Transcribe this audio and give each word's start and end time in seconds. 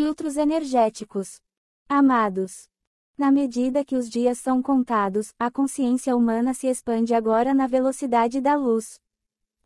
filtros 0.00 0.38
energéticos. 0.38 1.42
Amados, 1.86 2.66
na 3.18 3.30
medida 3.30 3.84
que 3.84 3.94
os 3.94 4.08
dias 4.08 4.38
são 4.38 4.62
contados, 4.62 5.34
a 5.38 5.50
consciência 5.50 6.16
humana 6.16 6.54
se 6.54 6.68
expande 6.68 7.12
agora 7.12 7.52
na 7.52 7.66
velocidade 7.66 8.40
da 8.40 8.54
luz. 8.54 8.98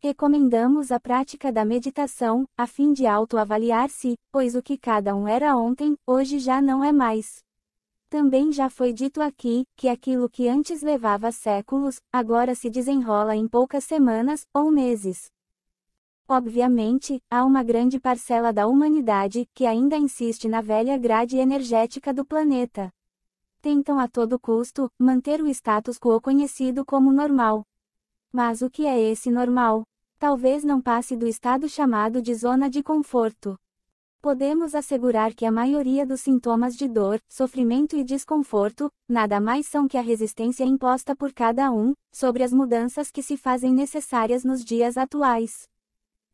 Recomendamos 0.00 0.90
a 0.90 0.98
prática 0.98 1.52
da 1.52 1.64
meditação, 1.64 2.48
a 2.58 2.66
fim 2.66 2.92
de 2.92 3.06
autoavaliar-se, 3.06 4.16
pois 4.32 4.56
o 4.56 4.62
que 4.62 4.76
cada 4.76 5.14
um 5.14 5.28
era 5.28 5.56
ontem, 5.56 5.96
hoje 6.04 6.40
já 6.40 6.60
não 6.60 6.82
é 6.82 6.90
mais. 6.90 7.38
Também 8.08 8.50
já 8.50 8.68
foi 8.68 8.92
dito 8.92 9.22
aqui, 9.22 9.62
que 9.76 9.88
aquilo 9.88 10.28
que 10.28 10.48
antes 10.48 10.82
levava 10.82 11.30
séculos, 11.30 12.00
agora 12.12 12.56
se 12.56 12.68
desenrola 12.68 13.36
em 13.36 13.46
poucas 13.46 13.84
semanas, 13.84 14.44
ou 14.52 14.68
meses. 14.68 15.30
Obviamente, 16.28 17.22
há 17.30 17.44
uma 17.44 17.62
grande 17.62 18.00
parcela 18.00 18.52
da 18.52 18.66
humanidade 18.66 19.48
que 19.54 19.66
ainda 19.66 19.96
insiste 19.96 20.48
na 20.48 20.60
velha 20.60 20.96
grade 20.96 21.36
energética 21.36 22.12
do 22.12 22.24
planeta 22.24 22.92
tentam 23.64 23.98
a 23.98 24.06
todo 24.06 24.38
custo 24.38 24.90
manter 24.98 25.40
o 25.40 25.48
status 25.48 25.98
quo 25.98 26.20
conhecido 26.20 26.84
como 26.84 27.10
normal. 27.10 27.64
Mas 28.30 28.60
o 28.60 28.68
que 28.68 28.84
é 28.84 29.00
esse 29.00 29.30
normal? 29.30 29.84
Talvez 30.18 30.62
não 30.62 30.82
passe 30.82 31.16
do 31.16 31.26
estado 31.26 31.66
chamado 31.66 32.20
de 32.20 32.34
zona 32.34 32.68
de 32.68 32.82
conforto. 32.82 33.58
Podemos 34.20 34.74
assegurar 34.74 35.32
que 35.32 35.46
a 35.46 35.50
maioria 35.50 36.04
dos 36.04 36.20
sintomas 36.20 36.76
de 36.76 36.86
dor, 36.86 37.18
sofrimento 37.26 37.96
e 37.96 38.04
desconforto, 38.04 38.90
nada 39.08 39.40
mais 39.40 39.66
são 39.66 39.88
que 39.88 39.96
a 39.96 40.02
resistência 40.02 40.64
imposta 40.64 41.16
por 41.16 41.32
cada 41.32 41.72
um, 41.72 41.94
sobre 42.12 42.42
as 42.42 42.52
mudanças 42.52 43.10
que 43.10 43.22
se 43.22 43.34
fazem 43.34 43.72
necessárias 43.72 44.44
nos 44.44 44.62
dias 44.62 44.98
atuais. 44.98 45.66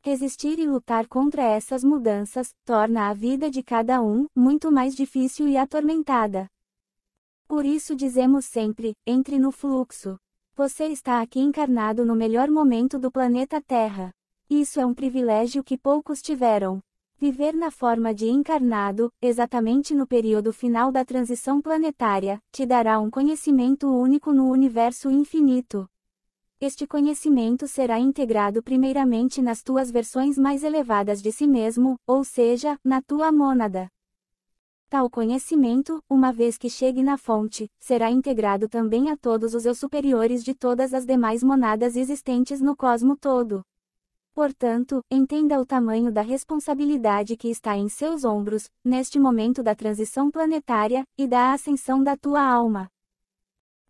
Resistir 0.02 0.58
e 0.58 0.66
lutar 0.66 1.06
contra 1.06 1.42
essas 1.42 1.84
mudanças 1.84 2.54
torna 2.64 3.10
a 3.10 3.12
vida 3.12 3.50
de 3.50 3.62
cada 3.62 4.00
um 4.00 4.26
muito 4.34 4.72
mais 4.72 4.96
difícil 4.96 5.46
e 5.46 5.58
atormentada. 5.58 6.48
Por 7.46 7.66
isso 7.66 7.94
dizemos 7.94 8.46
sempre: 8.46 8.94
entre 9.06 9.38
no 9.38 9.52
fluxo. 9.52 10.18
Você 10.56 10.86
está 10.86 11.20
aqui 11.20 11.40
encarnado 11.40 12.06
no 12.06 12.16
melhor 12.16 12.48
momento 12.48 12.98
do 12.98 13.10
planeta 13.10 13.60
Terra. 13.60 14.10
Isso 14.48 14.80
é 14.80 14.86
um 14.86 14.94
privilégio 14.94 15.62
que 15.62 15.76
poucos 15.76 16.22
tiveram. 16.22 16.80
Viver 17.18 17.52
na 17.52 17.70
forma 17.70 18.14
de 18.14 18.26
encarnado, 18.26 19.12
exatamente 19.20 19.94
no 19.94 20.06
período 20.06 20.50
final 20.50 20.90
da 20.90 21.04
transição 21.04 21.60
planetária, 21.60 22.40
te 22.50 22.64
dará 22.64 22.98
um 22.98 23.10
conhecimento 23.10 23.86
único 23.86 24.32
no 24.32 24.50
universo 24.50 25.10
infinito. 25.10 25.86
Este 26.62 26.86
conhecimento 26.86 27.66
será 27.66 27.98
integrado 27.98 28.62
primeiramente 28.62 29.40
nas 29.40 29.62
tuas 29.62 29.90
versões 29.90 30.36
mais 30.36 30.62
elevadas 30.62 31.22
de 31.22 31.32
si 31.32 31.46
mesmo, 31.46 31.96
ou 32.06 32.22
seja, 32.22 32.78
na 32.84 33.00
tua 33.00 33.32
mônada. 33.32 33.88
Tal 34.90 35.08
conhecimento, 35.08 36.02
uma 36.06 36.30
vez 36.30 36.58
que 36.58 36.68
chegue 36.68 37.02
na 37.02 37.16
fonte, 37.16 37.66
será 37.78 38.10
integrado 38.10 38.68
também 38.68 39.08
a 39.08 39.16
todos 39.16 39.54
os 39.54 39.64
eu 39.64 39.74
superiores 39.74 40.44
de 40.44 40.54
todas 40.54 40.92
as 40.92 41.06
demais 41.06 41.42
monadas 41.42 41.96
existentes 41.96 42.60
no 42.60 42.76
cosmo 42.76 43.16
todo. 43.16 43.62
Portanto, 44.34 45.02
entenda 45.10 45.58
o 45.58 45.64
tamanho 45.64 46.12
da 46.12 46.20
responsabilidade 46.20 47.38
que 47.38 47.48
está 47.48 47.74
em 47.74 47.88
seus 47.88 48.22
ombros, 48.22 48.68
neste 48.84 49.18
momento 49.18 49.62
da 49.62 49.74
transição 49.74 50.30
planetária 50.30 51.04
e 51.16 51.26
da 51.26 51.54
ascensão 51.54 52.02
da 52.02 52.18
tua 52.18 52.42
alma. 52.42 52.90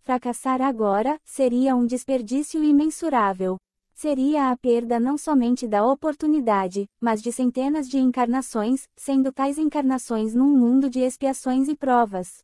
Fracassar 0.02 0.60
agora 0.60 1.18
seria 1.24 1.74
um 1.76 1.86
desperdício 1.86 2.62
imensurável 2.62 3.58
seria 4.00 4.50
a 4.50 4.56
perda 4.56 4.98
não 4.98 5.18
somente 5.18 5.68
da 5.68 5.86
oportunidade, 5.86 6.88
mas 6.98 7.20
de 7.20 7.30
centenas 7.30 7.86
de 7.86 7.98
encarnações, 7.98 8.88
sendo 8.96 9.30
tais 9.30 9.58
encarnações 9.58 10.34
num 10.34 10.56
mundo 10.56 10.88
de 10.88 11.00
expiações 11.00 11.68
e 11.68 11.76
provas. 11.76 12.42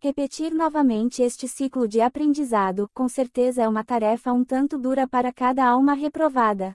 Repetir 0.00 0.52
novamente 0.52 1.22
este 1.22 1.46
ciclo 1.46 1.86
de 1.86 2.00
aprendizado, 2.00 2.90
com 2.92 3.08
certeza 3.08 3.62
é 3.62 3.68
uma 3.68 3.84
tarefa 3.84 4.32
um 4.32 4.42
tanto 4.42 4.76
dura 4.76 5.06
para 5.06 5.32
cada 5.32 5.64
alma 5.64 5.94
reprovada. 5.94 6.74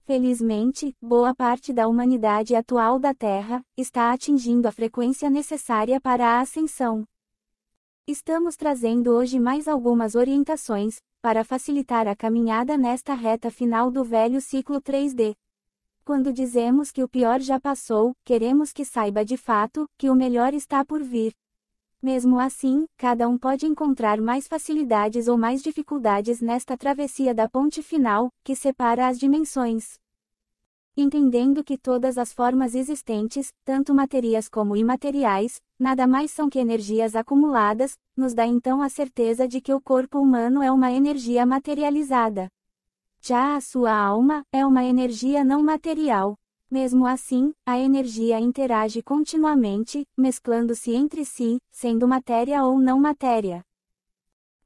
Felizmente, 0.00 0.92
boa 1.00 1.32
parte 1.32 1.72
da 1.72 1.86
humanidade 1.86 2.52
atual 2.56 2.98
da 2.98 3.14
Terra 3.14 3.62
está 3.76 4.12
atingindo 4.12 4.66
a 4.66 4.72
frequência 4.72 5.30
necessária 5.30 6.00
para 6.00 6.30
a 6.30 6.40
ascensão. 6.40 7.04
Estamos 8.08 8.54
trazendo 8.54 9.10
hoje 9.10 9.36
mais 9.40 9.66
algumas 9.66 10.14
orientações, 10.14 11.02
para 11.20 11.42
facilitar 11.42 12.06
a 12.06 12.14
caminhada 12.14 12.78
nesta 12.78 13.14
reta 13.14 13.50
final 13.50 13.90
do 13.90 14.04
velho 14.04 14.40
ciclo 14.40 14.80
3D. 14.80 15.34
Quando 16.04 16.32
dizemos 16.32 16.92
que 16.92 17.02
o 17.02 17.08
pior 17.08 17.40
já 17.40 17.58
passou, 17.58 18.14
queremos 18.24 18.72
que 18.72 18.84
saiba 18.84 19.24
de 19.24 19.36
fato 19.36 19.90
que 19.98 20.08
o 20.08 20.14
melhor 20.14 20.54
está 20.54 20.84
por 20.84 21.02
vir. 21.02 21.34
Mesmo 22.00 22.38
assim, 22.38 22.86
cada 22.96 23.28
um 23.28 23.36
pode 23.36 23.66
encontrar 23.66 24.20
mais 24.20 24.46
facilidades 24.46 25.26
ou 25.26 25.36
mais 25.36 25.60
dificuldades 25.60 26.40
nesta 26.40 26.76
travessia 26.76 27.34
da 27.34 27.48
ponte 27.48 27.82
final, 27.82 28.30
que 28.44 28.54
separa 28.54 29.08
as 29.08 29.18
dimensões 29.18 29.98
entendendo 30.96 31.62
que 31.62 31.76
todas 31.76 32.16
as 32.16 32.32
formas 32.32 32.74
existentes, 32.74 33.52
tanto 33.64 33.94
materiais 33.94 34.48
como 34.48 34.76
imateriais, 34.76 35.60
nada 35.78 36.06
mais 36.06 36.30
são 36.30 36.48
que 36.48 36.58
energias 36.58 37.14
acumuladas, 37.14 37.98
nos 38.16 38.32
dá 38.32 38.46
então 38.46 38.80
a 38.80 38.88
certeza 38.88 39.46
de 39.46 39.60
que 39.60 39.74
o 39.74 39.80
corpo 39.80 40.18
humano 40.18 40.62
é 40.62 40.72
uma 40.72 40.90
energia 40.90 41.44
materializada. 41.44 42.48
Já 43.20 43.56
a 43.56 43.60
sua 43.60 43.92
alma 43.92 44.44
é 44.52 44.64
uma 44.64 44.84
energia 44.84 45.44
não 45.44 45.62
material. 45.62 46.36
Mesmo 46.70 47.06
assim, 47.06 47.52
a 47.66 47.78
energia 47.78 48.40
interage 48.40 49.02
continuamente, 49.02 50.04
mesclando-se 50.16 50.94
entre 50.94 51.24
si, 51.24 51.58
sendo 51.70 52.08
matéria 52.08 52.64
ou 52.64 52.78
não 52.78 52.98
matéria. 52.98 53.65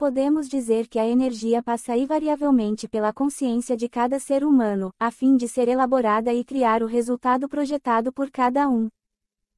Podemos 0.00 0.48
dizer 0.48 0.88
que 0.88 0.98
a 0.98 1.06
energia 1.06 1.62
passa 1.62 1.94
invariavelmente 1.94 2.88
pela 2.88 3.12
consciência 3.12 3.76
de 3.76 3.86
cada 3.86 4.18
ser 4.18 4.42
humano, 4.42 4.90
a 4.98 5.10
fim 5.10 5.36
de 5.36 5.46
ser 5.46 5.68
elaborada 5.68 6.32
e 6.32 6.42
criar 6.42 6.82
o 6.82 6.86
resultado 6.86 7.46
projetado 7.46 8.10
por 8.10 8.30
cada 8.30 8.66
um. 8.66 8.88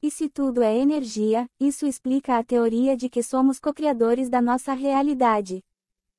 E 0.02 0.10
se 0.10 0.28
tudo 0.28 0.60
é 0.60 0.76
energia, 0.76 1.46
isso 1.60 1.86
explica 1.86 2.38
a 2.38 2.42
teoria 2.42 2.96
de 2.96 3.08
que 3.08 3.22
somos 3.22 3.60
co-criadores 3.60 4.28
da 4.28 4.42
nossa 4.42 4.72
realidade. 4.72 5.62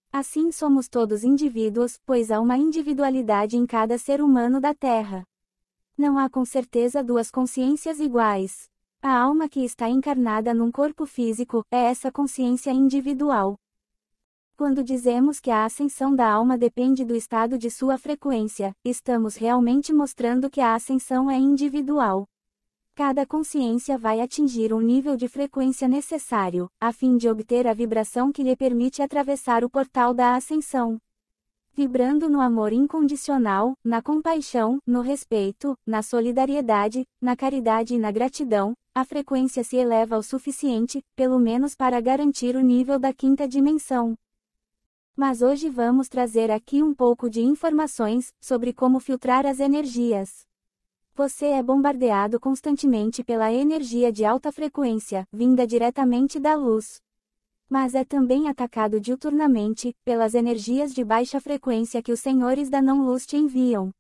Assim 0.09 0.53
somos 0.53 0.88
todos 0.88 1.25
indivíduos, 1.25 2.00
pois 2.05 2.31
há 2.31 2.40
uma 2.40 2.55
individualidade 2.55 3.57
em 3.57 3.66
cada 3.66 3.97
ser 3.97 4.22
humano 4.22 4.61
da 4.61 4.73
Terra. 4.73 5.25
Não 5.97 6.17
há 6.17 6.29
com 6.29 6.45
certeza 6.45 7.03
duas 7.03 7.29
consciências 7.29 8.00
iguais. 8.00 8.69
A 9.01 9.19
alma 9.19 9.50
que 9.50 9.66
está 9.66 9.90
encarnada 9.90 10.53
num 10.53 10.72
corpo 10.72 11.05
físico 11.05 11.66
é 11.69 11.88
essa 11.88 12.09
consciência 12.09 12.72
individual. 12.72 13.57
Quando 14.56 14.84
dizemos 14.84 15.40
que 15.40 15.50
a 15.50 15.66
ascensão 15.66 16.16
da 16.16 16.31
alma 16.31 16.56
depende 16.56 17.03
do 17.03 17.16
estado 17.16 17.58
de 17.58 17.72
sua 17.72 17.97
frequência, 17.97 18.72
estamos 18.86 19.36
realmente 19.36 19.91
mostrando 19.91 20.47
que 20.47 20.62
a 20.62 20.75
ascensão 20.75 21.30
é 21.30 21.36
individual. 21.36 22.28
Cada 22.94 23.25
consciência 23.25 23.97
vai 23.97 24.22
atingir 24.22 24.72
um 24.72 24.80
nível 24.80 25.18
de 25.18 25.28
frequência 25.28 25.88
necessário, 25.88 26.69
a 26.80 26.94
fim 26.94 27.18
de 27.18 27.28
obter 27.28 27.66
a 27.66 27.74
vibração 27.74 28.31
que 28.31 28.44
lhe 28.44 28.56
permite 28.56 29.02
atravessar 29.02 29.64
o 29.64 29.69
portal 29.69 30.14
da 30.14 30.36
ascensão. 30.36 31.00
Vibrando 31.74 32.30
no 32.30 32.40
amor 32.40 32.72
incondicional, 32.72 33.74
na 33.84 34.03
compaixão, 34.03 34.78
no 34.85 35.02
respeito, 35.02 35.75
na 35.84 36.03
solidariedade, 36.03 37.08
na 37.20 37.35
caridade 37.35 37.96
e 37.96 37.97
na 37.97 38.12
gratidão, 38.12 38.75
a 38.94 39.03
frequência 39.03 39.64
se 39.64 39.78
eleva 39.78 40.16
o 40.16 40.22
suficiente, 40.22 41.02
pelo 41.16 41.40
menos 41.40 41.74
para 41.74 42.00
garantir 42.00 42.56
o 42.56 42.62
nível 42.62 43.00
da 43.00 43.12
quinta 43.12 43.47
dimensão. 43.47 44.16
Mas 45.16 45.44
hoje 45.44 45.69
vamos 45.69 46.09
trazer 46.09 46.50
aqui 46.50 46.82
um 46.82 46.91
pouco 46.91 47.29
de 47.29 47.40
informações 47.40 48.34
sobre 48.41 48.73
como 48.73 48.99
filtrar 48.99 49.46
as 49.46 49.59
energias. 49.59 50.47
Você 51.14 51.46
é 51.46 51.61
bombardeado 51.61 52.40
constantemente 52.40 53.23
pela 53.23 53.53
energia 53.53 54.11
de 54.11 54.26
alta 54.26 54.52
frequência, 54.52 55.28
vinda 55.32 55.67
diretamente 55.67 56.40
da 56.40 56.55
luz. 56.55 56.99
Mas 57.70 57.93
é 57.93 58.03
também 58.03 58.49
atacado 58.49 58.99
diuturnamente, 58.99 59.96
pelas 60.03 60.34
energias 60.34 60.91
de 60.91 61.03
baixa 61.03 61.40
frequência 61.40 62.02
que 62.02 62.11
os 62.11 62.20
senhores 62.20 62.67
da 62.67 62.82
não-luz 62.82 63.28
te 63.28 63.37
enviam. 63.37 63.93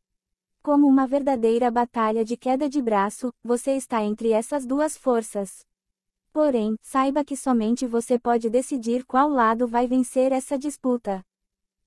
Como 0.63 0.87
uma 0.87 1.05
verdadeira 1.05 1.69
batalha 1.69 2.25
de 2.25 2.35
queda 2.35 2.67
de 2.67 2.81
braço, 2.81 3.31
você 3.43 3.73
está 3.73 4.03
entre 4.03 4.31
essas 4.31 4.65
duas 4.65 4.97
forças. 4.97 5.63
Porém, 6.33 6.75
saiba 6.81 7.23
que 7.23 7.37
somente 7.37 7.85
você 7.85 8.17
pode 8.17 8.49
decidir 8.49 9.05
qual 9.05 9.29
lado 9.29 9.67
vai 9.67 9.85
vencer 9.85 10.31
essa 10.31 10.57
disputa. 10.57 11.23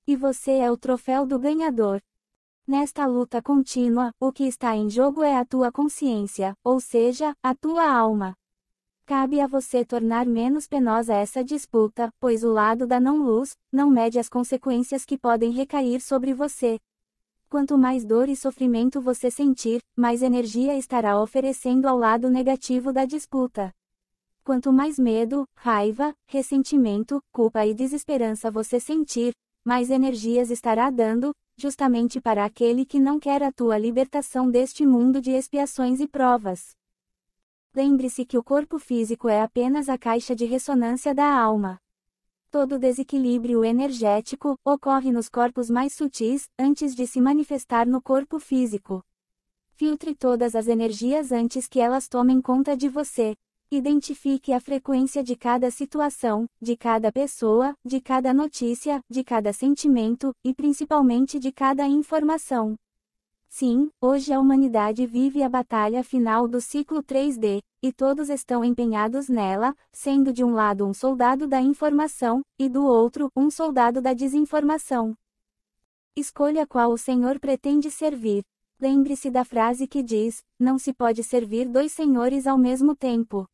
E 0.07 0.15
você 0.15 0.53
é 0.53 0.71
o 0.71 0.77
troféu 0.77 1.27
do 1.27 1.37
ganhador. 1.37 2.01
Nesta 2.65 3.07
luta 3.07 3.43
contínua, 3.43 4.13
o 4.21 4.31
que 4.31 4.45
está 4.45 4.77
em 4.77 4.89
jogo 4.89 5.25
é 5.25 5.37
a 5.37 5.45
tua 5.45 5.73
consciência, 5.73 6.55
ou 6.63 6.79
seja, 6.79 7.35
a 7.43 7.57
tua 7.57 7.91
alma. 7.91 8.37
Cabe 9.05 9.41
a 9.41 9.49
você 9.49 9.85
tornar 9.85 10.27
menos 10.27 10.69
penosa 10.69 11.15
essa 11.15 11.43
disputa, 11.43 12.09
pois 12.21 12.45
o 12.45 12.53
lado 12.53 12.87
da 12.87 13.01
não-luz 13.01 13.57
não 13.73 13.91
mede 13.91 14.17
as 14.17 14.29
consequências 14.29 15.05
que 15.05 15.19
podem 15.19 15.51
recair 15.51 16.01
sobre 16.01 16.33
você. 16.33 16.79
Quanto 17.49 17.77
mais 17.77 18.05
dor 18.05 18.29
e 18.29 18.37
sofrimento 18.37 19.01
você 19.01 19.29
sentir, 19.29 19.81
mais 19.97 20.23
energia 20.23 20.77
estará 20.79 21.21
oferecendo 21.21 21.87
ao 21.87 21.99
lado 21.99 22.31
negativo 22.31 22.93
da 22.93 23.05
disputa. 23.05 23.73
Quanto 24.47 24.73
mais 24.73 24.97
medo, 24.97 25.45
raiva, 25.57 26.15
ressentimento, 26.29 27.21
culpa 27.33 27.67
e 27.67 27.75
desesperança 27.75 28.49
você 28.49 28.79
sentir, 28.79 29.33
mais 29.65 29.91
energias 29.91 30.53
estará 30.53 30.89
dando, 30.89 31.33
justamente 31.57 32.21
para 32.21 32.45
aquele 32.45 32.87
que 32.87 33.01
não 33.01 33.19
quer 33.19 33.43
a 33.43 33.51
tua 33.51 33.77
libertação 33.77 34.49
deste 34.49 34.87
mundo 34.87 35.21
de 35.21 35.33
expiações 35.33 35.99
e 35.99 36.07
provas. 36.07 36.77
Lembre-se 37.75 38.25
que 38.25 38.39
o 38.39 38.45
corpo 38.45 38.79
físico 38.79 39.29
é 39.29 39.43
apenas 39.43 39.89
a 39.89 39.99
caixa 39.99 40.37
de 40.37 40.45
ressonância 40.45 41.13
da 41.13 41.29
alma. 41.29 41.81
Todo 42.49 42.79
desequilíbrio 42.79 43.65
energético 43.65 44.57
ocorre 44.65 45.11
nos 45.11 45.29
corpos 45.29 45.69
mais 45.69 45.93
sutis, 45.93 46.49
antes 46.57 46.95
de 46.95 47.05
se 47.05 47.21
manifestar 47.21 47.85
no 47.85 48.01
corpo 48.01 48.39
físico. 48.39 49.03
Filtre 49.73 50.15
todas 50.15 50.55
as 50.55 50.69
energias 50.69 51.33
antes 51.33 51.67
que 51.67 51.81
elas 51.81 52.07
tomem 52.07 52.41
conta 52.41 52.77
de 52.77 52.89
você. 52.89 53.35
Identifique 53.69 54.53
a 54.53 54.61
frequência 54.61 55.25
de 55.25 55.35
cada 55.35 55.73
situação, 55.73 56.47
de 56.63 56.77
cada 56.77 57.11
pessoa, 57.11 57.75
de 57.85 58.01
cada 58.01 58.33
notícia, 58.33 59.01
de 59.11 59.25
cada 59.25 59.53
sentimento, 59.53 60.33
e 60.45 60.55
principalmente 60.55 61.41
de 61.41 61.51
cada 61.51 61.85
informação. 61.85 62.77
Sim, 63.49 63.91
hoje 64.01 64.33
a 64.33 64.39
humanidade 64.39 65.05
vive 65.05 65.43
a 65.43 65.49
batalha 65.49 66.05
final 66.05 66.47
do 66.47 66.61
ciclo 66.61 67.03
3D, 67.03 67.61
e 67.83 67.93
todos 67.93 68.29
estão 68.29 68.65
empenhados 68.65 69.29
nela, 69.29 69.75
sendo 69.93 70.33
de 70.33 70.45
um 70.45 70.53
lado 70.53 70.87
um 70.87 70.95
soldado 70.95 71.49
da 71.49 71.61
informação, 71.61 72.43
e 72.57 72.69
do 72.69 72.87
outro, 72.87 73.33
um 73.35 73.51
soldado 73.51 74.01
da 74.01 74.15
desinformação. 74.15 75.13
Escolha 76.15 76.69
qual 76.69 76.93
o 76.93 76.99
Senhor 76.99 77.41
pretende 77.41 77.91
servir. 77.91 78.45
Lembre-se 78.81 79.29
da 79.29 79.45
frase 79.45 79.89
que 79.89 80.05
diz: 80.05 80.45
não 80.57 80.79
se 80.79 80.93
pode 80.93 81.25
servir 81.25 81.69
dois 81.69 81.91
senhores 81.91 82.47
ao 82.47 82.57
mesmo 82.57 82.95
tempo. 82.95 83.45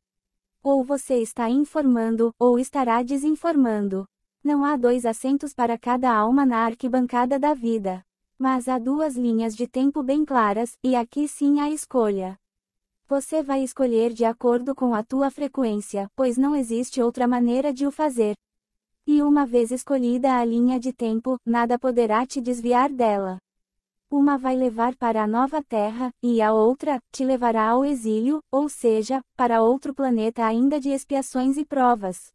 Ou 0.64 0.85
você 0.85 1.17
está 1.17 1.50
informando, 1.50 2.32
ou 2.38 2.56
estará 2.56 3.03
desinformando. 3.03 4.06
Não 4.44 4.64
há 4.64 4.76
dois 4.76 5.05
assentos 5.05 5.53
para 5.53 5.76
cada 5.76 6.14
alma 6.14 6.47
na 6.47 6.59
arquibancada 6.59 7.37
da 7.37 7.53
vida. 7.53 8.05
Mas 8.38 8.69
há 8.69 8.79
duas 8.79 9.17
linhas 9.17 9.56
de 9.56 9.67
tempo 9.67 10.05
bem 10.05 10.25
claras, 10.25 10.79
e 10.82 10.94
aqui 10.94 11.26
sim 11.26 11.59
a 11.61 11.69
escolha. 11.69 12.38
Você 13.09 13.43
vai 13.43 13.62
escolher 13.64 14.12
de 14.12 14.25
acordo 14.25 14.73
com 14.73 14.94
a 14.94 15.03
tua 15.03 15.31
frequência, 15.31 16.09
pois 16.14 16.38
não 16.38 16.55
existe 16.55 17.03
outra 17.03 17.26
maneira 17.26 17.73
de 17.73 17.85
o 17.85 17.91
fazer. 17.91 18.37
E 19.05 19.20
uma 19.20 19.44
vez 19.44 19.73
escolhida 19.73 20.37
a 20.37 20.44
linha 20.44 20.79
de 20.79 20.93
tempo, 20.93 21.37
nada 21.44 21.76
poderá 21.76 22.25
te 22.25 22.41
desviar 22.41 22.88
dela. 22.88 23.38
Uma 24.14 24.37
vai 24.37 24.55
levar 24.55 24.94
para 24.94 25.23
a 25.23 25.26
nova 25.26 25.62
Terra, 25.62 26.12
e 26.23 26.43
a 26.43 26.53
outra, 26.53 27.00
te 27.11 27.25
levará 27.25 27.70
ao 27.70 27.82
exílio, 27.82 28.43
ou 28.53 28.69
seja, 28.69 29.23
para 29.35 29.62
outro 29.62 29.94
planeta 29.94 30.44
ainda 30.44 30.79
de 30.79 30.91
expiações 30.91 31.56
e 31.56 31.64
provas. 31.64 32.31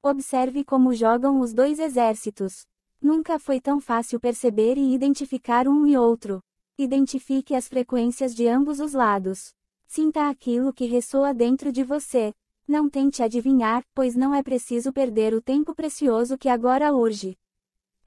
Observe 0.00 0.62
como 0.64 0.94
jogam 0.94 1.40
os 1.40 1.52
dois 1.52 1.80
exércitos. 1.80 2.64
Nunca 3.02 3.36
foi 3.36 3.60
tão 3.60 3.80
fácil 3.80 4.20
perceber 4.20 4.78
e 4.78 4.94
identificar 4.94 5.66
um 5.66 5.88
e 5.88 5.96
outro. 5.96 6.40
Identifique 6.78 7.56
as 7.56 7.66
frequências 7.66 8.32
de 8.32 8.46
ambos 8.46 8.78
os 8.78 8.92
lados. 8.92 9.52
Sinta 9.88 10.30
aquilo 10.30 10.72
que 10.72 10.86
ressoa 10.86 11.34
dentro 11.34 11.72
de 11.72 11.82
você. 11.82 12.32
Não 12.64 12.88
tente 12.88 13.24
adivinhar, 13.24 13.82
pois 13.92 14.14
não 14.14 14.32
é 14.32 14.40
preciso 14.40 14.92
perder 14.92 15.34
o 15.34 15.42
tempo 15.42 15.74
precioso 15.74 16.38
que 16.38 16.48
agora 16.48 16.94
urge. 16.94 17.36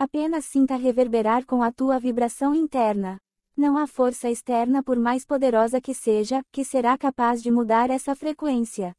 Apenas 0.01 0.46
sinta 0.46 0.78
reverberar 0.78 1.46
com 1.46 1.62
a 1.62 1.74
tua 1.74 2.00
vibração 2.00 2.56
interna. 2.56 3.19
Não 3.56 3.78
há 3.78 3.86
força 3.86 4.30
externa, 4.30 4.81
por 4.81 4.98
mais 4.98 5.25
poderosa 5.25 5.81
que 5.81 5.94
seja, 5.94 6.42
que 6.54 6.63
será 6.63 6.98
capaz 6.98 7.44
de 7.44 7.51
mudar 7.51 7.90
essa 7.90 8.16
frequência. 8.16 8.96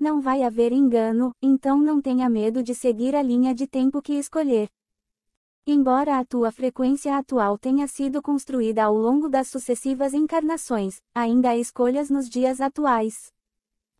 Não 0.00 0.22
vai 0.22 0.42
haver 0.42 0.72
engano, 0.72 1.34
então 1.42 1.78
não 1.78 2.00
tenha 2.00 2.30
medo 2.30 2.62
de 2.62 2.74
seguir 2.74 3.14
a 3.14 3.20
linha 3.20 3.54
de 3.54 3.66
tempo 3.66 4.00
que 4.00 4.14
escolher. 4.14 4.70
Embora 5.66 6.18
a 6.18 6.24
tua 6.24 6.50
frequência 6.50 7.14
atual 7.18 7.58
tenha 7.58 7.86
sido 7.86 8.22
construída 8.22 8.84
ao 8.84 8.96
longo 8.96 9.28
das 9.28 9.48
sucessivas 9.48 10.14
encarnações, 10.14 11.02
ainda 11.14 11.50
há 11.50 11.58
escolhas 11.58 12.08
nos 12.08 12.26
dias 12.26 12.58
atuais. 12.58 13.30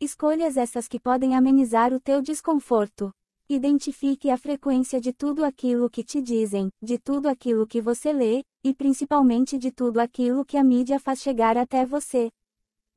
Escolhas 0.01 0.57
essas 0.57 0.89
que 0.89 0.99
podem 0.99 1.37
amenizar 1.37 1.93
o 1.93 2.01
teu 2.01 2.23
desconforto. 2.23 3.13
Identifique 3.55 4.31
a 4.31 4.39
frequência 4.39 4.99
de 4.99 5.13
tudo 5.13 5.45
aquilo 5.45 5.91
que 5.91 6.03
te 6.03 6.23
dizem, 6.23 6.71
de 6.83 6.97
tudo 6.97 7.29
aquilo 7.29 7.67
que 7.67 7.83
você 7.83 8.11
lê, 8.11 8.43
e 8.65 8.73
principalmente 8.73 9.59
de 9.59 9.71
tudo 9.71 9.99
aquilo 9.99 10.43
que 10.43 10.57
a 10.57 10.65
mídia 10.65 10.99
faz 10.99 11.21
chegar 11.21 11.59
até 11.59 11.85
você. 11.85 12.31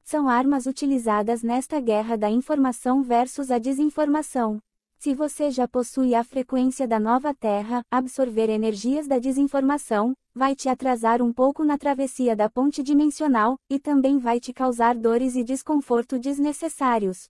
São 0.02 0.30
armas 0.30 0.66
utilizadas 0.66 1.44
nesta 1.44 1.82
guerra 1.82 2.16
da 2.16 2.30
informação 2.30 3.04
versus 3.04 3.52
a 3.52 3.58
desinformação. 3.58 4.62
Se 4.98 5.14
você 5.14 5.52
já 5.52 5.68
possui 5.68 6.16
a 6.16 6.24
frequência 6.24 6.88
da 6.88 7.02
nova 7.02 7.34
Terra, 7.34 7.84
absorver 7.92 8.50
energias 8.50 9.10
da 9.10 9.20
desinformação, 9.20 10.16
vai 10.34 10.56
te 10.56 10.70
atrasar 10.70 11.22
um 11.22 11.34
pouco 11.34 11.66
na 11.66 11.78
travessia 11.78 12.34
da 12.34 12.50
ponte 12.50 12.82
dimensional, 12.82 13.58
e 13.70 13.78
também 13.78 14.18
vai 14.18 14.40
te 14.40 14.54
causar 14.54 14.96
dores 14.96 15.36
e 15.36 15.44
desconforto 15.44 16.18
desnecessários. 16.18 17.28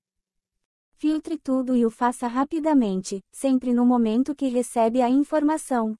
Filtre 0.97 1.37
tudo 1.37 1.75
e 1.75 1.85
o 1.85 1.91
faça 1.91 2.25
rapidamente, 2.25 3.21
sempre 3.29 3.73
no 3.73 3.85
momento 3.85 4.33
que 4.33 4.47
recebe 4.47 5.01
a 5.01 5.09
informação. 5.09 5.93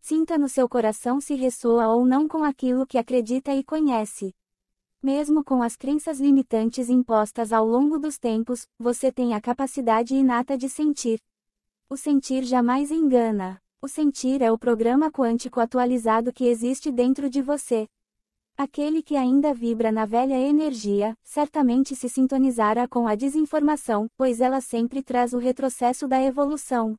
Sinta 0.00 0.36
no 0.36 0.48
seu 0.48 0.68
coração 0.68 1.20
se 1.20 1.34
ressoa 1.34 1.86
ou 1.86 2.04
não 2.04 2.26
com 2.26 2.42
aquilo 2.42 2.84
que 2.84 2.98
acredita 2.98 3.54
e 3.54 3.62
conhece. 3.62 4.34
Mesmo 5.00 5.44
com 5.44 5.62
as 5.62 5.76
crenças 5.76 6.18
limitantes 6.18 6.88
impostas 6.88 7.52
ao 7.52 7.64
longo 7.64 8.00
dos 8.00 8.18
tempos, 8.18 8.66
você 8.76 9.12
tem 9.12 9.32
a 9.32 9.40
capacidade 9.40 10.16
inata 10.16 10.58
de 10.58 10.68
sentir. 10.68 11.20
O 11.88 11.96
sentir 11.96 12.42
jamais 12.42 12.90
engana. 12.90 13.62
O 13.80 13.86
sentir 13.86 14.42
é 14.42 14.50
o 14.50 14.58
programa 14.58 15.08
quântico 15.08 15.60
atualizado 15.60 16.32
que 16.32 16.46
existe 16.46 16.90
dentro 16.90 17.30
de 17.30 17.40
você. 17.40 17.86
Aquele 18.58 19.02
que 19.02 19.16
ainda 19.16 19.52
vibra 19.52 19.92
na 19.92 20.06
velha 20.06 20.40
energia, 20.40 21.14
certamente 21.22 21.94
se 21.94 22.08
sintonizará 22.08 22.88
com 22.88 23.06
a 23.06 23.14
desinformação, 23.14 24.08
pois 24.16 24.40
ela 24.40 24.62
sempre 24.62 25.02
traz 25.02 25.34
o 25.34 25.38
retrocesso 25.38 26.08
da 26.08 26.22
evolução. 26.22 26.96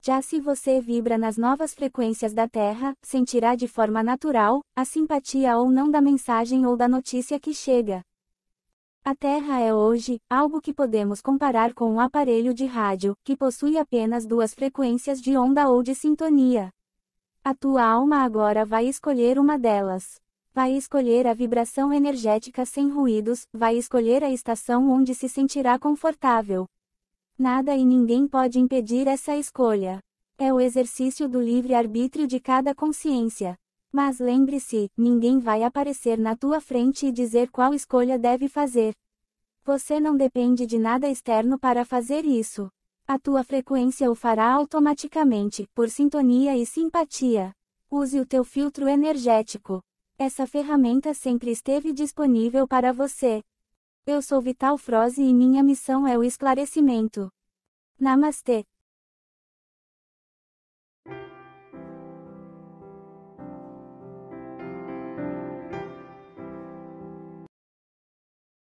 Já 0.00 0.20
se 0.20 0.40
você 0.40 0.80
vibra 0.80 1.16
nas 1.16 1.36
novas 1.38 1.74
frequências 1.74 2.34
da 2.34 2.48
Terra, 2.48 2.92
sentirá 3.02 3.54
de 3.54 3.68
forma 3.68 4.02
natural 4.02 4.62
a 4.74 4.84
simpatia 4.84 5.56
ou 5.56 5.70
não 5.70 5.88
da 5.88 6.00
mensagem 6.00 6.66
ou 6.66 6.76
da 6.76 6.88
notícia 6.88 7.38
que 7.38 7.54
chega. 7.54 8.02
A 9.04 9.14
Terra 9.14 9.60
é 9.60 9.72
hoje 9.72 10.20
algo 10.28 10.60
que 10.60 10.74
podemos 10.74 11.20
comparar 11.20 11.72
com 11.72 11.88
um 11.88 12.00
aparelho 12.00 12.52
de 12.52 12.66
rádio, 12.66 13.14
que 13.22 13.36
possui 13.36 13.78
apenas 13.78 14.26
duas 14.26 14.52
frequências 14.52 15.20
de 15.20 15.36
onda 15.36 15.68
ou 15.68 15.84
de 15.84 15.94
sintonia. 15.94 16.72
A 17.44 17.54
tua 17.54 17.84
alma 17.84 18.24
agora 18.24 18.64
vai 18.64 18.86
escolher 18.86 19.38
uma 19.38 19.56
delas. 19.56 20.20
Vai 20.52 20.72
escolher 20.72 21.28
a 21.28 21.32
vibração 21.32 21.92
energética 21.92 22.66
sem 22.66 22.88
ruídos, 22.88 23.46
vai 23.52 23.76
escolher 23.76 24.24
a 24.24 24.30
estação 24.30 24.90
onde 24.90 25.14
se 25.14 25.28
sentirá 25.28 25.78
confortável. 25.78 26.66
Nada 27.38 27.76
e 27.76 27.84
ninguém 27.84 28.26
pode 28.26 28.58
impedir 28.58 29.06
essa 29.06 29.36
escolha. 29.36 30.00
É 30.36 30.52
o 30.52 30.60
exercício 30.60 31.28
do 31.28 31.40
livre-arbítrio 31.40 32.26
de 32.26 32.40
cada 32.40 32.74
consciência. 32.74 33.56
Mas 33.92 34.18
lembre-se, 34.18 34.90
ninguém 34.96 35.38
vai 35.38 35.62
aparecer 35.62 36.18
na 36.18 36.36
tua 36.36 36.60
frente 36.60 37.06
e 37.06 37.12
dizer 37.12 37.48
qual 37.50 37.72
escolha 37.72 38.18
deve 38.18 38.48
fazer. 38.48 38.92
Você 39.64 40.00
não 40.00 40.16
depende 40.16 40.66
de 40.66 40.78
nada 40.78 41.08
externo 41.08 41.60
para 41.60 41.84
fazer 41.84 42.24
isso. 42.24 42.68
A 43.06 43.18
tua 43.18 43.44
frequência 43.44 44.10
o 44.10 44.16
fará 44.16 44.52
automaticamente, 44.52 45.68
por 45.74 45.88
sintonia 45.88 46.56
e 46.56 46.66
simpatia. 46.66 47.52
Use 47.88 48.18
o 48.18 48.26
teu 48.26 48.42
filtro 48.42 48.88
energético. 48.88 49.80
Essa 50.22 50.46
ferramenta 50.46 51.14
sempre 51.14 51.50
esteve 51.50 51.94
disponível 51.94 52.68
para 52.68 52.92
você. 52.92 53.42
Eu 54.04 54.20
sou 54.20 54.38
Vital 54.38 54.76
Froze 54.76 55.22
e 55.22 55.32
minha 55.32 55.62
missão 55.62 56.06
é 56.06 56.18
o 56.18 56.22
esclarecimento. 56.22 57.32
Namastê. 57.98 58.66